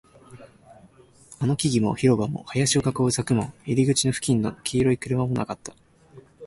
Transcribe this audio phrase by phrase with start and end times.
[1.39, 5.75] あの木々も、広場も、林を囲う柵も、入り口付近の黄色い車もなかった